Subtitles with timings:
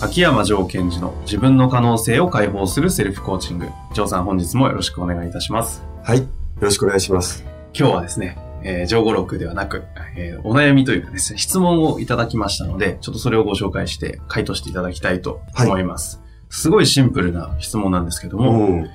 [0.00, 3.68] 秋山城賢治の自分の可能性を解放するセルフコーチング。
[3.92, 5.82] 城さん本日もよろしくお願いいたします。
[6.02, 6.18] はい。
[6.18, 6.26] よ
[6.60, 7.44] ろしくお願いします。
[7.72, 9.84] 今日はですね、えー、上語録ではなく、
[10.16, 16.20] えーお悩みというかですね、質問をいただきましたので、ちょっとそれをご紹介して回答していただきたいと思います。
[16.50, 18.90] すごいシンプルな質問なんですけどうも、ん。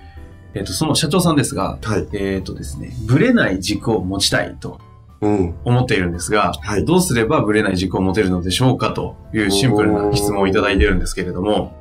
[0.53, 2.07] えっ、と、その社長さんですが、はい。
[2.13, 4.88] えっ、とですね、ブレない軸を持ちたいとうん。
[5.21, 11.77] 思っているんですが、はいどうすればブレない軸を持てるのでしょうかというシンプルな質問をいただいているんですけれども、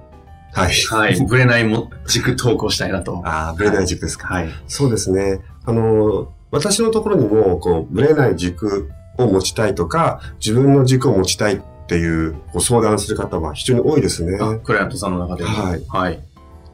[0.53, 0.73] はい。
[0.91, 3.23] はい、ブレないも軸投稿したいなと。
[3.25, 4.29] ああ、ブレない軸ですか。
[4.29, 4.49] はい。
[4.67, 5.41] そうですね。
[5.65, 14.39] あの、私のところにも、こう、ブレない軸を持ちたいとか、自分の軸を持ちたいっていうご相談する方は非常に多いですね。
[14.41, 15.51] あ、クライアントさんの中でも。
[15.51, 15.85] はい。
[15.89, 16.21] はい。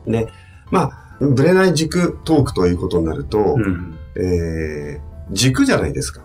[0.07, 0.29] で、
[0.71, 3.99] まあ、ブレない軸トークということになると、うん。
[4.17, 6.23] えー、軸じゃないですか。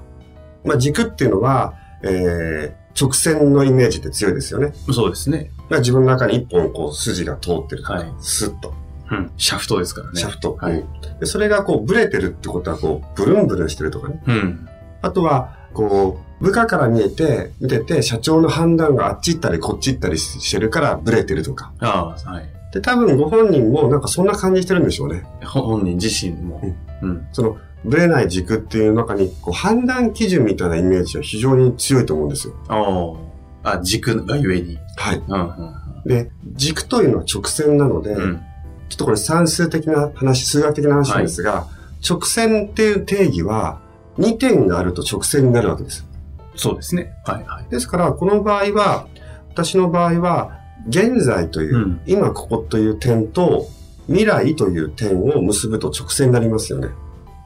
[0.63, 4.73] まあ、軸っていうのは、えー、直線のイメージって強いですよね。
[4.91, 5.51] そうですね。
[5.69, 8.73] まあ自分の中に一本こう筋が通ってるとか、はいスッと。
[9.11, 9.31] うん。
[9.37, 10.19] シャフトですからね。
[10.19, 10.55] シャフト。
[10.55, 14.23] はいうんでそれがこう、ブレてるってことは、こう、ブルンブルンしてるとかね。
[14.25, 14.69] うん。
[15.01, 21.73] あとは、こう、部下から見えて、見てて、社長の判断があっち行ったりこっち行ったりしてるから、ブレてるとか。
[21.79, 22.49] ああ、はい。
[22.73, 25.25] で、多分ご本人もなんかそんな感じしてるんでしょうね。
[25.43, 26.61] ほ本人自身も。
[27.01, 27.27] うん。
[27.33, 32.53] その、ブレない軸っていう中に、こう、判断基準みたいなイメージは非常に強いと思うんですよ。
[32.67, 33.77] ああ。
[33.77, 34.77] あ、軸がゆえに。
[34.97, 35.23] はい。
[35.27, 35.41] うん。
[35.41, 38.41] うんで、軸というのは直線なので、うん。
[38.89, 41.67] ちょっとこれ算数的な話、数学的な話なんですが、
[42.07, 43.81] 直線っていう定義は、
[44.17, 46.07] 2点があると直線になるわけです。
[46.55, 47.13] そうですね。
[47.25, 47.43] はい。
[47.45, 47.65] はい。
[47.69, 49.07] ですから、この場合は、
[49.49, 50.57] 私の場合は、
[50.87, 53.67] 現在という、うん今ここという点と、
[54.07, 56.89] 未来という点を結ぶと直線になりますよね。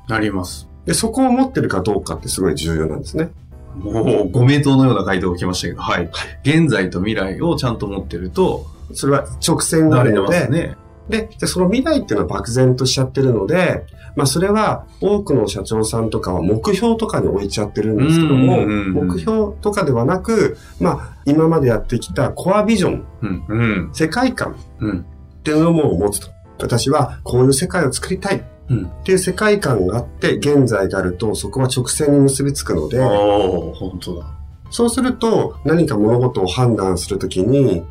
[0.08, 0.68] なります。
[0.86, 3.32] で、そこを持ってるかどうかってすごい重要なんですね。
[3.76, 6.10] もう、ご名答のような回答が来ましたけど、はい。
[6.44, 10.76] 現在と未来をちゃんと持ってると、それは直線になので、ね。
[11.10, 23.46] で、でその未来っていうのは漠然としちゃってるので、まあそれは多くの社長さんとかは目標とかに置いちゃってるんですけども、目標とかではなく、まあ今までやってきたコアビジョン、うん。
[23.48, 23.58] う
[23.90, 23.90] ん。
[23.94, 25.00] 世界観うん。
[25.00, 26.28] っていうのも持つと。
[26.60, 28.86] 私はこういう世界を作りたいっうん。
[29.04, 34.26] ていう世界観があって、現在があるとそこは直線に結びつくので、本当だ。
[34.70, 37.84] そうすると何か物事を判断するときに、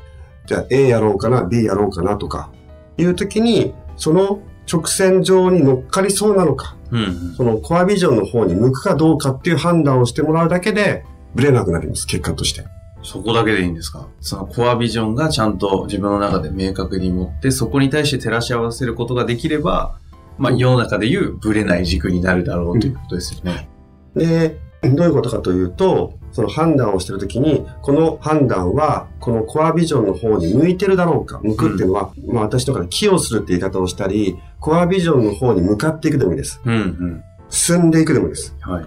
[0.47, 2.51] じゃあ A やろうかな、B やろうかなとか、
[2.97, 4.41] いうときに、その
[4.71, 7.35] 直線上に乗っかりそうなのか、うん。
[7.37, 12.65] そのコアビジョンの方に向くかどうかっていう判断をしてもらうだけで、ブレなくなります、結果として。
[13.05, 14.09] そこだけでいいんですか？
[14.21, 19.99] そのコアビジョンがちゃんと自分の中で明確に持って、そこに対して照らし合わせることができれば、
[20.39, 23.69] まあ、世の中でいうブレない軸になるだろうということですよね。
[24.15, 31.41] で、どういうことかというと、その判断をしているときに、この判断は、このコアビジョンの方に向いてるだろうか。
[31.43, 36.61] 向くっていうのは、まあ私とかで寄与するって言い方をしたり、コアビジョンの方に向かっていくでもいいです。
[36.65, 37.25] うん、うん。
[37.51, 38.57] 進んでいくでもいいです。
[38.61, 38.87] はい。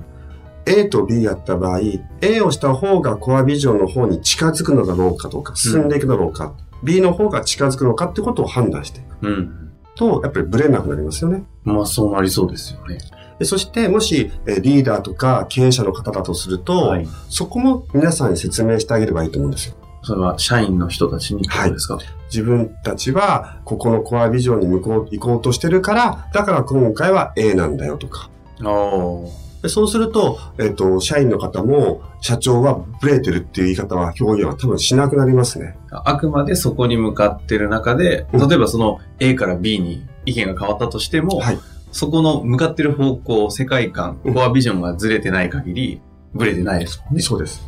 [0.66, 1.79] A と B やった場合、
[2.22, 9.64] A をした方がコアビジョンの方に近づくのだろうかとか、進んでいくだろうか、B の方が近づくのかってことを判断していくうん。
[9.95, 11.44] と、やっぱりブレなくなりますよね。
[11.63, 12.97] まあ、そうなりそうですよね。
[13.39, 17.07] でそして、もし、えーリーダーとか経営者の方だとすると、はい。
[17.29, 19.75] そこも皆さんに説明してあげればいいと思うんですよ。
[20.03, 21.97] それは社員の人たちにってことですか、
[22.27, 28.30] 自分たちは、ここのコアビジョンに向こう、行こうとしてるから、だから今回は A なんだよとか。
[28.63, 35.75] おーでそうすると、えっ、と、社員の方も、社長はブレてるっていう言い方は、表現は多分しなくなりますね。
[35.89, 41.59] あくまでそこに向かってる中で、うん例えばその A から B に意見が変わったとしても、はい
[41.91, 46.01] そこの向かってる方向、世界観、うんコアビジョンがずれてない限り、
[46.35, 47.21] ブレてないですもんね。
[47.21, 47.63] そうです。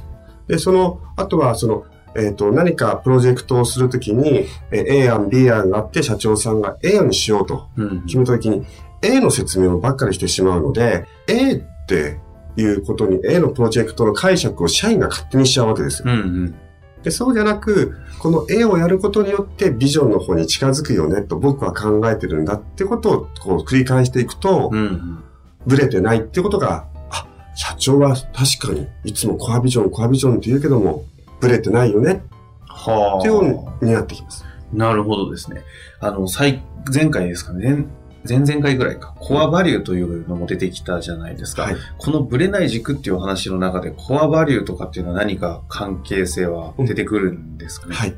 [0.47, 1.85] で、その、あとは、その、
[2.15, 8.01] えっ、と、何かプロジェクトをするときに、えー A 案、B 案があって、社長さんが A 案にしようとうん。
[8.05, 8.65] 決めたときに、
[9.01, 12.19] A の説明をばっかりしてしまうので、A って
[12.57, 16.11] いうことに、A のプロジェクトの解釈を社員が勝手にしちゃうわけですよ。
[16.11, 16.55] うんうん。
[17.03, 25.23] でそうじゃなく、この絵をやることによってビジョンの方に近づくよねと僕は考えてるんだってことをこう繰り返していくと、うんうん。
[25.65, 31.05] ブレてないってことが、あ、社長は確かにいつもコアビジョン、コアビジョンって言うけども、
[31.39, 32.23] ブレてないよね
[32.65, 34.45] はっていうようになってきます。
[34.73, 35.63] なるほどですね。
[35.99, 36.63] あの、最、
[36.93, 37.85] 前回ですかね。
[38.27, 39.13] 前前々回ぐらいか。
[39.19, 41.63] コアバリューというのも出てきたじゃないですか。
[41.63, 41.75] はい。
[41.97, 47.95] このブレない軸っていうお話の中で、コアバリューとかっていうのは何か関係性は出てくるんですかね？
[47.95, 48.15] はい。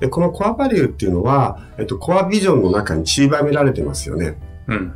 [0.00, 4.36] で、このコアバリューっていうのは、えっと、コアビジョンの中に散りばめられてますよね。
[4.66, 4.92] うん。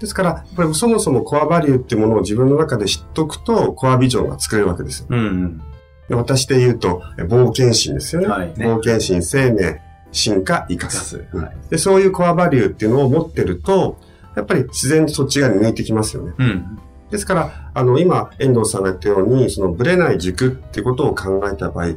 [0.00, 5.06] ですから、やっぱりそもそもコアバリューっていうものを自分の中で知っとくと、コアビジョンが作れるわけですよ。
[5.10, 5.62] うんうん。
[6.08, 8.26] で私で言うと、え冒険心ですよね。
[8.26, 9.80] はいね冒険心、生命、
[10.12, 11.24] 進化、生かガす。
[11.70, 13.98] で、そういうコアバリューっていうのを持ってると、
[14.36, 16.32] やっぱり自然とそっち側に向いてきますよね。
[16.38, 16.78] うん。
[17.10, 21.88] ですから、あの、今、遠藤さんが言ったように、そのブレない軸っていうことを考えた場合、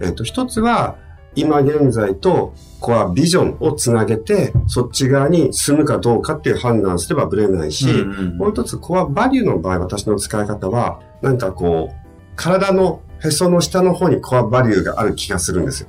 [0.00, 0.96] えっ、と、一つは、
[1.36, 15.88] 今現在とコアビジョンをつなげて、そっち側に進むかどうかっていう判断すればブレないし、うんうんもう一つ、コアバリューの場合、私の使い方は、なんかこう、体のへその下の方にコアバリューがある気がするんですよ。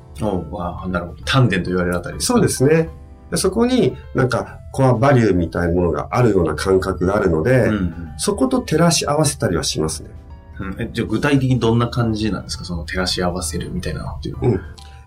[0.51, 1.23] おあなるほど。
[1.25, 2.47] 丹田と言われるあたりですかそうで。
[2.49, 2.89] すね。
[3.31, 10.09] でそこになんかコアバリューみたいなものがあるような感覚があるので、うんうんそこと照らし合わせたりはしますね。
[10.59, 12.63] うんえじゃあ具体的にどんな感じなんですか？
[12.65, 14.59] その照らし合わせるみたいなのっていうのは。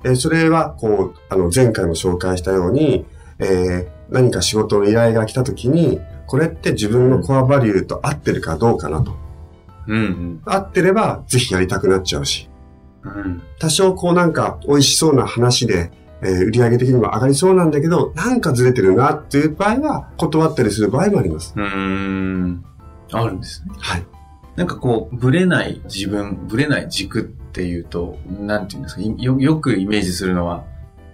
[0.05, 3.05] えーそれは、こう、あの、前回も紹介したように、
[3.39, 9.15] えー何か仕事の依頼が来た時に、これって自分のコアバリューと合ってるかどうかなと。
[9.87, 10.43] うんうん。
[10.45, 12.49] 合ってれば、ぜひやりたくなっちゃうし。
[13.05, 13.43] うん。
[13.59, 15.91] 多少こうなんか美味しそうな話で、
[16.23, 21.55] えー売上的にも上がりそうなんだけど、なんかずれてるなっていう場合は、断ったりする場合もあります。
[21.57, 22.65] うーん。
[23.13, 23.73] あるんですね。
[23.79, 24.05] はい。
[24.57, 30.65] なんかこう、ブレない自分、ブレない軸っていうと、なんていうんですか、いよよくイメージするのは、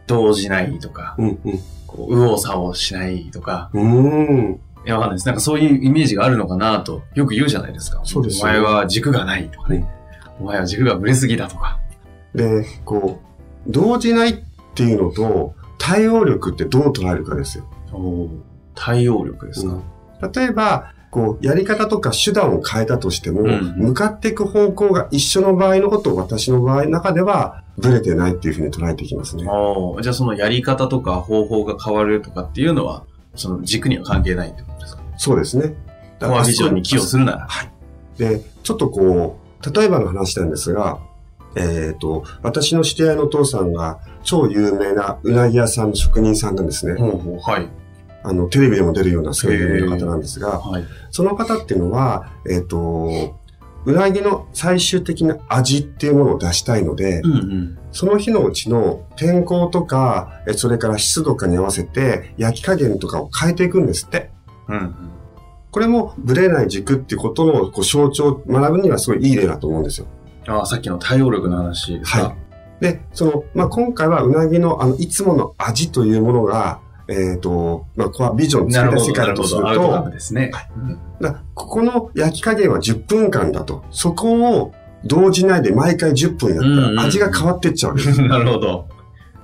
[0.06, 1.36] 動じないとか、うん、
[1.86, 4.60] こう、右往左往しないとか、うん。
[4.86, 5.26] いや、わかんないです。
[5.26, 8.00] なんかそういうイメージがあるのかなと、よく言うじゃないですか。
[8.04, 9.88] そうですお前は軸がないとかね。
[10.40, 11.80] お前は軸がブレすぎだとか。
[12.34, 13.20] で、こ
[13.66, 14.36] う、動じないっ
[14.74, 17.64] ていうのと、対応力ってどう捉えるかですよ。
[17.92, 18.28] おー
[18.76, 19.80] 対応力ですか。
[20.32, 29.44] 例えば、こう、やり方とか手段を変えたとしても、うん向かっていく方向が一緒の場合のことを私の場合の中では、ブレてないっていうふうに捉えていきますね。
[29.44, 33.04] じゃあそのやり方とか方法が変わるとかっていうのは、
[33.36, 35.02] その軸には関係ないってことですか？
[35.16, 35.74] そうですね。
[36.18, 37.48] だコアビジョンに寄与するなら。
[38.18, 40.98] で、ちょっとこう、例えばの話なんですが、
[41.56, 46.98] えっ、と、私の知り合いのお父さんが超有名なうなぎ屋さんの職人さんなんですね。
[46.98, 47.68] ほうほう、はい。
[48.22, 50.84] あの、テレビでも出るようなそういう有名な方なんですが、はい。
[51.10, 53.38] その方っていうのは、えっ、と、
[53.86, 57.78] うなぎの最終的な味っていうものを出したいので、うんうん。
[57.92, 64.30] その日のうちの天候とか、えそれから湿度かに合わせて焼き加減とかを変えていくんですって。
[64.68, 64.94] うんうん。
[65.70, 70.06] これもブレない軸っていうことのこう象徴を学ぶにはすごいいい例だと思うんですよ。
[70.48, 72.22] ああ、さっきの対応力の話ですか？
[72.24, 72.36] はい
[72.78, 79.28] で、その、まあ、今回はうなぎのあの、いつもの味というものが、えっ、と、まあ、ここはビジョンなるほど、作りたい世界。
[79.28, 80.50] だとすると、ですね。
[80.76, 83.84] うんだここの焼き加減は10分間だと。
[83.90, 84.74] そこを
[85.04, 88.20] 動じないで毎回10分やったうんうんうんら味が変わっていっちゃうわけです。
[88.22, 88.88] なるほど。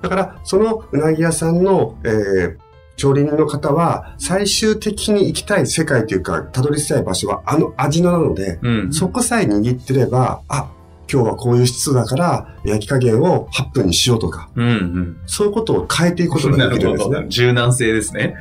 [0.01, 2.55] だから、そのうなぎ屋さんの、えー、
[2.97, 8.93] 調理人の方は、最終的に行きたい世界というか、たどり着きたい場所はあの味なので、うん。
[8.93, 10.69] そこさえ握ってれば、あ、
[11.11, 15.17] 今日はこういう湿度だから、焼き加減を8分にしようとか、うんうん。
[15.25, 16.93] そういうことを変えていくことなができる。
[16.93, 17.25] んですね。
[17.29, 18.35] 柔軟性ですね。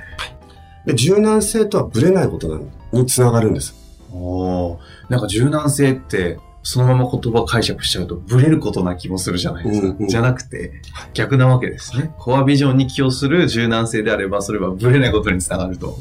[0.87, 2.61] で柔軟性とはブレないこと
[2.93, 3.75] につながるんです。
[4.13, 4.79] おー
[5.09, 9.87] なんか柔軟性って、そのまま言葉解釈しちゃうと、ブレることな気もするじゃないですか。
[9.89, 10.83] うんうんじゃなくて、
[11.15, 12.13] 逆なわけですね。
[12.19, 15.97] コアビジョンに寄与する柔軟性であれば、それはブレないことにつながると。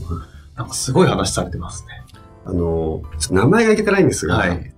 [0.55, 2.03] なんかすごい話されてますね。
[2.45, 3.01] あの、
[3.31, 4.70] 名前がいけてないんですが、はい。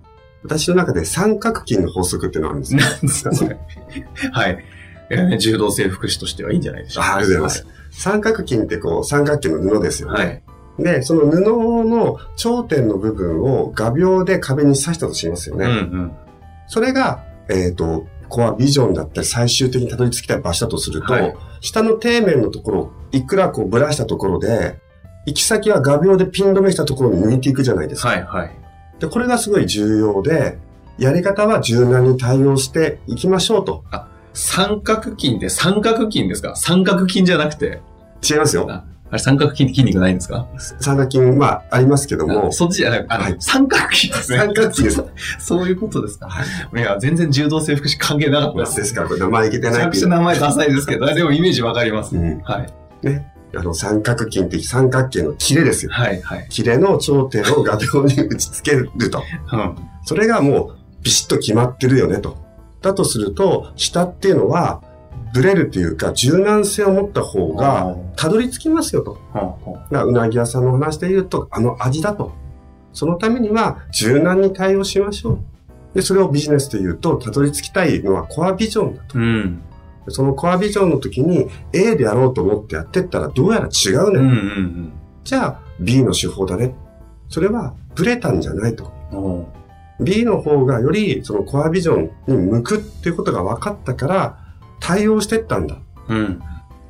[0.44, 2.80] 私の中で三角筋の法則っていうのがあるんですよ。
[2.80, 3.58] なんですか、それ。
[4.32, 5.38] はい。
[5.38, 7.14] 柔道整復師としてはいいんじゃないでしょうか。
[7.14, 7.74] あありがとうございます。
[7.90, 10.24] 三角筋ってこう、三角形の布ですよね。
[10.24, 10.42] はい。
[10.78, 15.66] で、その布の頂点の部分を画鋲で壁に刺したとしますよね。
[15.66, 16.12] うんうん。
[16.66, 24.78] それが、えっ、と、コアビジョンだったり最終的にたどり着きたい場所だとすると、はい下の底面のところ、いくらこうぶらしたところで、
[25.24, 28.08] 行き先は画鋲でピン止めしたところに抜いていくじゃないですか。
[28.08, 28.63] はいはい。
[29.00, 30.58] で、これがすごい重要で、
[30.98, 33.84] やり方は柔軟に対応していきましょうと。
[34.32, 36.54] 三角筋って三角筋ですか？
[36.56, 37.80] 三角筋じゃなくて。
[38.28, 38.66] 違いますよ。
[38.70, 40.46] ああれ三角筋って筋肉ないんですか？
[40.80, 44.38] 三角筋、まあ、ありますけども、そっちじゃなくあの、はい三角筋ですね。
[44.38, 45.04] 三角筋です。
[45.38, 46.26] そういうことですか。
[46.28, 46.80] はい。
[46.80, 48.76] いや、全然柔道整復師関係なかったです。
[48.76, 50.02] ですから、これ名前いけてめちゃくないっていう。
[50.02, 52.16] ちゃ名前ダサいですけど、でもイメージわかります。
[52.16, 52.40] うん。
[52.42, 52.66] はい。
[53.56, 55.92] あの、三角筋って三角形の切れですよ。
[55.92, 56.46] はい、はい。
[56.48, 59.22] 切れの頂点を画像に打ち付けると。
[59.52, 59.76] うん。
[60.04, 62.36] それがもうビシッと決まってるよねと。
[62.82, 64.82] だとすると、下っていうのは、
[65.32, 69.18] ブレるっていうか、柔軟性を持った方が、たどり着きますよと。
[69.32, 72.32] ほううなぎ屋さんの話で言うと、あの味だと。
[72.92, 75.38] そのためには、柔軟に対応しましょう。
[75.94, 79.18] で、それをビジネスで言うと、たどり着きたいのはコアビジョンだと。
[79.18, 79.62] うん。
[80.08, 84.20] そのコアビジョンの時に A でやろうと思ってやってったらどうやら違うね。
[84.20, 84.92] うんうん
[85.24, 86.74] じゃあ B の手法だね。
[87.30, 88.92] それはブレたんじゃないと。
[90.00, 94.38] B の方がよりそのコアビジョンに向くっていうことが分かったから
[94.80, 96.42] 対応してったんだっうん。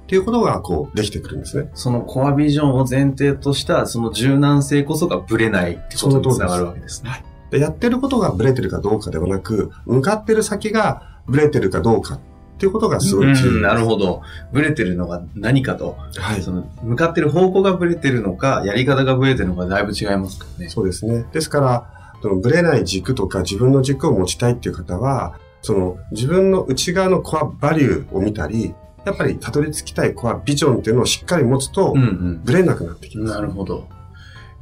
[0.07, 1.71] ていうことがこうできてくるんですね。
[1.75, 7.25] そのコアビジョンを前提とした、その柔軟性こそがブレないってことにつながるわけですね。
[7.51, 12.19] でやってることがブレてるかどうかではなく、向かってる先がブレてるかどうか
[12.55, 14.23] っていうことがすごい重要うん、なるほど。
[14.53, 16.43] ブレてるのが何かと、はい。
[16.43, 20.71] その向かってる方向がブレてるのか、やり方がブレてるのかだいぶ違いますからね。
[20.71, 21.25] そうですね。
[21.33, 33.25] ですから、そのブレない軸とか自分の軸を持ちたいっていう方は、その自分の内側のコアバリューを見たり、やっぱりたどり着きたいコアビジョンっていうのをしっかり持つとう、んブレなくなってきうん。
[33.27, 33.35] ます。
[33.37, 33.89] なるほど。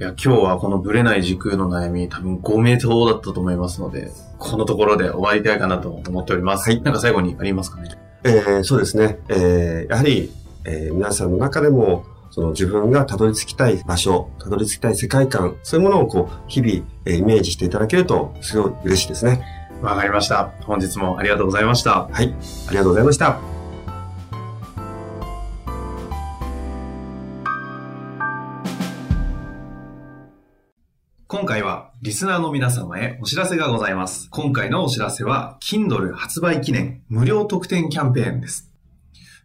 [0.03, 6.69] いや、今日はこのブレない軸の悩み、多分5名答だったと思いますので、このところで終わりたいかなと思っております。
[6.69, 7.91] はいなんか最後にありますかね？
[8.25, 9.21] えーそうですね。
[9.29, 10.33] えーやはり、
[10.65, 19.41] えー皆さんの中でも、その自分がたどり着きたい場所、たどり着きたい世界観、そういうものをこう、日々、えーイメージしていただけると、すごい嬉しいですね。
[19.83, 20.51] わかりました。
[20.63, 22.09] 本日もありがとうございました。
[22.11, 22.35] はい。
[22.67, 23.52] ありがとうございました。
[31.33, 34.29] 今回はリスナーの皆様へお知らせがございます。
[34.29, 38.71] 今回のお知らせは Kindle 発売記念無料特典キャンペーンです。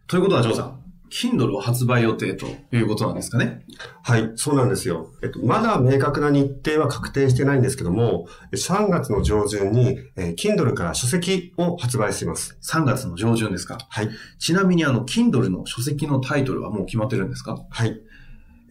[0.06, 2.44] ということは、ジョーさん、Kindle を発売予定と
[2.76, 3.64] いうことなんですかね？
[4.02, 5.08] はい、そうなんですよ。
[5.22, 12.58] えっと、まだ明確な日程は確定してないんですけども、3月の上旬に、えー Kindle から書籍を発売します。
[12.62, 13.78] ?3 月の上旬ですか？
[13.88, 14.10] はい。
[14.38, 17.58] ちなみにあの、Kindle の書籍のタイトルはもう決まってるんですか？
[17.70, 17.98] はい。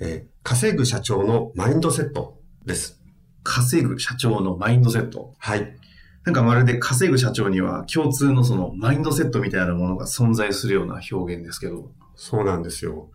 [0.01, 2.96] えー稼ぐ社長のマインドセットです。
[3.47, 5.33] 稼ぐ社長のマインドセット。
[5.39, 5.73] はい。
[6.25, 11.89] なんかまるで稼ぐ社長には共通のそのマインドセットみたいなものが存在するような表現ですけど。
[12.15, 13.09] そうなんですよ。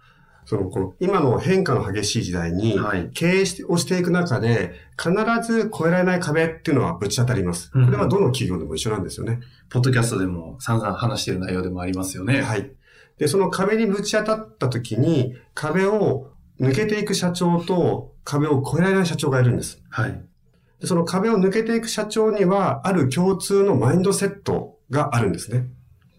[0.46, 3.10] その、この、今の変化の激しい時代に、はい。
[3.12, 5.12] 経営してをしていく中で、必
[5.46, 7.70] ず越えられない壁っていうのはぶち当たります。
[7.70, 9.40] こうんれはどの企業でも一緒なんですよね。
[9.68, 12.40] ポッドキャストでも散々話している内容でもありますよね。
[12.40, 12.72] はい。
[13.18, 16.31] で、その壁にぶち当たった時に、壁を
[16.62, 19.82] 抜けていく社長と、壁を越えられない社長がいるんです。
[19.90, 20.24] はい。
[20.80, 25.66] でその壁を抜けていく社長には、ある共通のマインドセットがあるんですね。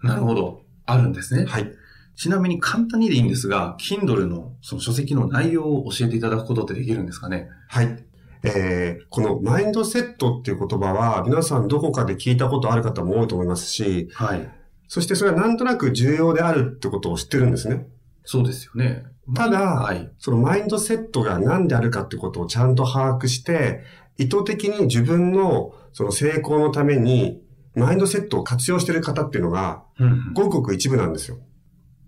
[0.01, 0.61] なるほど。
[0.85, 1.45] あるんですね。
[1.45, 1.71] はい。
[2.15, 7.49] ちなみに簡単にでいいんですが、Kindle のその書籍の内容を教えていただくことってできるんですかね？
[7.69, 8.05] はい。
[8.43, 14.49] えー、このマインドセットっていう言葉は、皆さんどこかで聞いたことある方も多いと思いますし、はい。
[14.89, 17.87] そしてそれはなんとなく重要であるってことを知ってるんですね。
[18.25, 19.05] そうですよね。
[19.35, 20.11] ただはい。
[20.19, 23.83] そのマインドセットが何であるかってことをちゃんと把握して、
[24.17, 27.41] 意図的に自分のその成功のために、
[27.75, 31.37] マインドセットを活用している方っていうのが、うんうんごくごく一部なんですよ。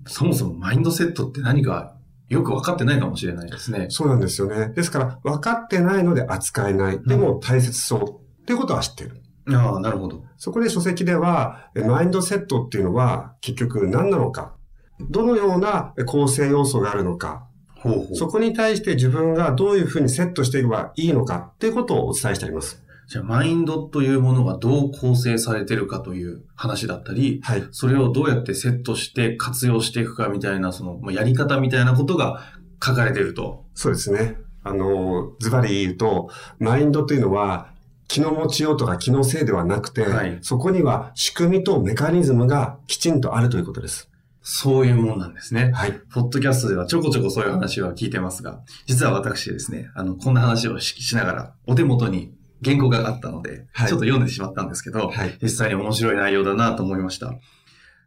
[0.08, 1.96] そもそもマインドセットって何か
[2.30, 3.88] よく分かってないかもしれないですね。
[3.90, 4.70] そうなんですよね。
[4.76, 7.00] ですから、分かってないので扱えない。
[7.04, 8.42] でも大切そう。
[8.42, 9.22] っていうことは知ってる。
[9.54, 10.24] ああ、なるほど。
[10.38, 14.55] そこで書籍では、えマインドセットっていうのは結局何なのか。
[15.00, 17.48] どのような構成要素があるのか。
[17.76, 18.16] ほうほう。
[18.16, 22.82] そこに対して自分がどういうふうにセットしていけばいいのかっていうことをお伝えしてあります。
[23.08, 27.64] じゃあ、マインドというものがどう構成されてるかという話だったり、はい。
[27.72, 32.42] それをどうやってセットして活用していくかみたいな、その、まあやり方みたいなことが
[32.84, 33.66] 書かれてると。
[33.76, 34.38] そうですね。
[34.64, 37.76] あの、ズバリ言うと、マインドというのは、
[38.08, 44.10] 気の持ちようとか気のせいではなくて、はいそこには仕組みとメカニズムがきちんとあるということです。
[44.48, 45.72] そういうもんなんですね。
[45.74, 46.00] はい。
[46.14, 52.32] ポッドキャストではちょこちょこそういう話は聞いてますが、実は私ですね、あの、こんな話をししながら、お手元に
[52.64, 55.36] 原稿があったので、はいちょっと読んでしまったんですけど、はい。
[55.42, 57.34] 実際に面白い内容だなと思いました。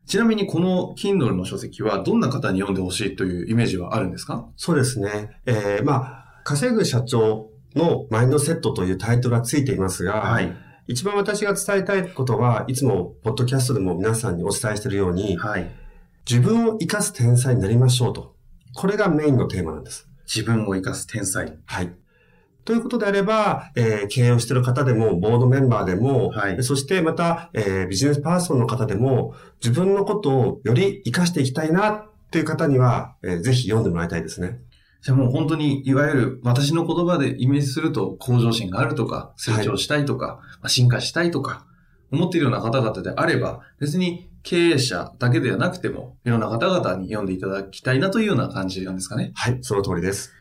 [0.07, 4.47] ちなみにこの Kindle の書籍はどんな方に読んでほしいというイメージはあるんですか？
[4.57, 5.40] そうですね。
[5.45, 10.57] えー、まあ、稼ぐ社長のマインドセットというタイトルがついていますが、はい。
[10.87, 15.71] 一番私が伝えたいことは、いつも、ポッドキャストでも皆さんにお伝えしているように、はい。
[16.30, 18.35] 自分を生かす天才になりましょうと。
[18.75, 20.06] これがメインのテーマなんです。
[20.26, 21.56] 自分を生かす天才。
[21.64, 21.94] はい。
[22.66, 34.61] ということであれば、えー経営をしている方でも、ボードメンバーでも、はいそしてまた、えービジネスパーソンの方でも、自分のことをより活かしていきたいなっていう方には、えーぜひ読んでもらいたいですね。
[35.00, 41.64] じゃあもう本当に、いわゆる私の言葉でイメージすると、向上心があるとか、成長したいとか、まあ進化したいとか、
[42.12, 49.32] 思っているような方々であれば、別に経営者だけではなくても、いろんな方々に読んでいただきたいなというような感じなんですかね。
[49.34, 50.32] はい、その通りです。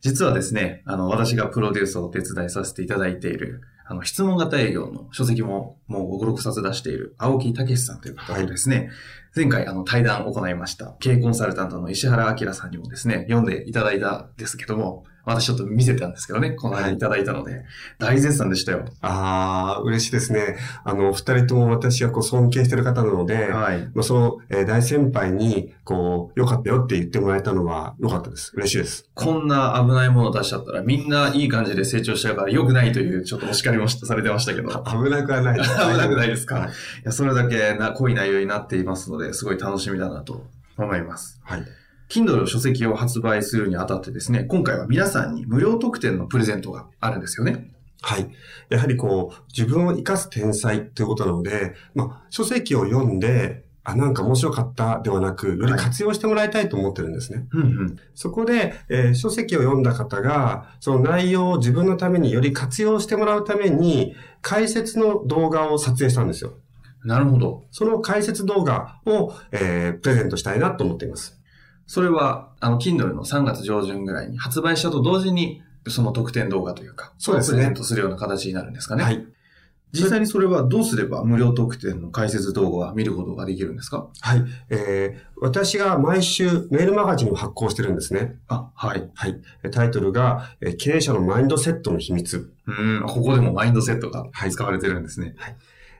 [0.00, 8.90] 実はですね、あの、私がプロデュースをお手伝いさせていただいている、あの、質問型営業の書籍ももう5、6冊出している青木武さんという方とですね、
[9.36, 17.64] 前回あの対談を行いました、経営コンサルタントの石原明さんにもですね、読んでいただいたんですけども、私ちょっと見せたんですけどね、この間いただいたので、
[17.98, 18.84] 大絶賛でしたよ。
[19.00, 20.56] あー、嬉しいですね。
[20.84, 23.82] あの、二人とも私がこう尊敬している方なので、はい。
[23.94, 28.52] まあ、その、えー大先輩に、こう、良かったよって言ってもらえたのは良かったです。
[28.54, 29.08] 嬉しいです。
[29.14, 34.68] こんな危ないものを出しちゃったら、みんないい感じで成長しちゃうから良くないという、ちょっとお叱りもされてましたけど。
[34.84, 35.70] 危なくはないです。
[35.76, 36.54] 危なくないですか？
[36.56, 36.68] はい。
[36.68, 36.70] い
[37.04, 40.44] や、それだけな濃い内容になっていますので、すごい楽しみだなと
[40.78, 41.40] 思います。
[41.44, 41.62] はい。
[42.12, 47.70] Kindle 書籍を発売するにあたってですね、今回は皆さんに無料特典のプレゼントがあるんですよね。
[48.02, 48.30] はい。
[48.68, 57.46] やはりこう、自分を生かす天才ということなので、まあ、書籍を読んで、あ、なんか面白かったではなく、より活用してもらいたいと思ってるんですね。
[57.50, 57.96] うんうん。
[58.14, 66.52] そこで、えー書籍を読んだ方が、その内容を自分のためにより活用してもらうために、解説の動画を撮影したんですよ。
[67.04, 67.64] なるほど。
[67.70, 71.41] その解説動画を、えープレゼントしたいなと思っています。
[71.92, 79.04] それは、あの、Kindle の3月上旬ぐらいに発売したと同時に、その特典動画というか、そうですねプレゼントするような形になるんですかね。
[79.04, 79.26] はい。
[79.92, 84.08] 実際にそれはどうすれば無料特典の解説動画は見ることができるんですか？
[84.22, 84.44] はい。
[84.70, 88.36] えー私が毎週メールマガジンを発行してるんですね。
[88.48, 89.10] あ、はい。
[89.12, 89.38] はい。
[89.70, 92.50] タイトルが、えー経営者のマインドセットの秘密。
[92.66, 95.34] うん、ここでもマインドセットがはい使われてるんですね。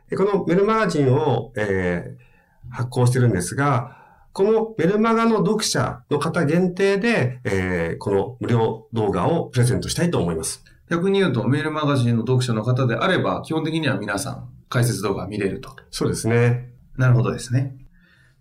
[0.08, 2.22] でこのメルマガジンを、えー
[2.70, 4.01] 発行してるんですが、
[4.32, 10.64] このメルマガの読者の方限定で、えーこの無料動画をプレゼントしたいと思います。
[10.90, 15.76] 逆に言うと、メールマガジンの読者の方であれば、基本的には皆さん解説動画見れると。
[15.90, 16.70] そうですね。
[16.96, 17.76] なるほどですね。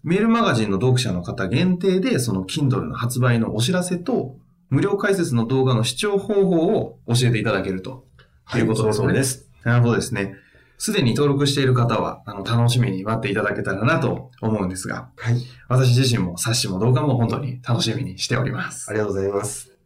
[0.03, 4.37] メールマガジンの読者の方限定で、その Kindle の発売のお知らせと、
[4.69, 8.05] 無料解説の動画の視聴方法を教えていただけると。
[8.45, 8.61] はい。
[8.61, 9.49] ということですねその通りです。
[9.63, 10.35] なるほどですね。
[10.83, 15.35] すでに登録している方は、あの、楽しみに待っていただけたらなと思うんですが、はい。
[15.67, 18.93] 私自身も冊子も動画も本当に楽しみにしておりますあ。
[18.93, 19.77] りがとうございます。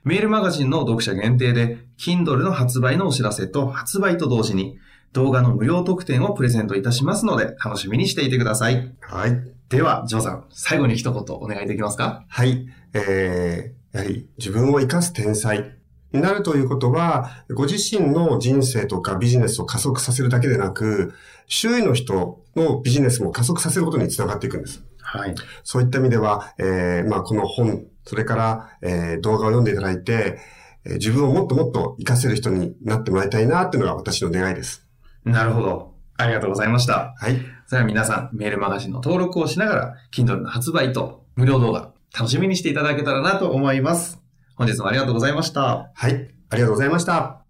[0.04, 4.78] メールマガジンの読者限定で、Kindle の発売のお知らせと発売と同時に、
[5.12, 8.94] 動画の無料特典をプレゼントいたしますので、楽しみにしていてください。
[9.00, 9.32] はい。
[9.68, 12.24] では、ジョーさん、最後に一言お願いできますか？
[12.28, 12.68] はい。
[12.92, 15.76] えー、やはり自分を生かす天才
[16.12, 21.14] になるということは、ご自身の人生とかビジネスを加速させるだけでなく、
[21.47, 24.85] 周囲の人のビジネスも加速させることにつながっていくんです。
[25.01, 25.35] はい。
[25.62, 30.38] そういった意味では、えー、まあこの本、それから、えー、動画を読んでいただいて、
[30.85, 34.87] えー自分をもっともっと活かせる人になってもらいたいなっていうのが私の願いです。
[35.25, 35.95] なるほど。
[36.16, 37.14] ありがとうございました。
[37.19, 37.37] はい。
[37.66, 44.25] それでは皆さん、メールマガジンの登録をしながら、Kindle の発売と無料動画、楽しみにしていただけたらなと思います。
[44.57, 45.90] 本日もありがとうございました。
[45.95, 46.35] はい。
[46.51, 47.45] ありがとうございました。